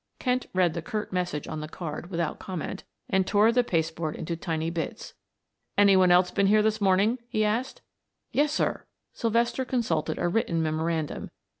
Kent 0.17 0.47
read 0.51 0.73
the 0.73 0.81
curt 0.81 1.13
message 1.13 1.47
on 1.47 1.59
the 1.61 1.67
card 1.67 2.09
without 2.09 2.39
comment 2.39 2.83
and 3.07 3.27
tore 3.27 3.51
the 3.51 3.63
paste 3.63 3.95
board 3.95 4.15
into 4.15 4.35
tiny 4.35 4.71
bits. 4.71 5.13
"Any 5.77 5.95
one 5.95 6.09
else 6.09 6.31
been 6.31 6.47
in 6.47 6.63
this 6.63 6.81
morning?" 6.81 7.19
he 7.29 7.45
asked. 7.45 7.83
"Yes, 8.31 8.51
sir." 8.51 8.87
Sylvester 9.13 9.63
consulted 9.63 10.17
a 10.17 10.27
written 10.27 10.63
memorandum. 10.63 11.29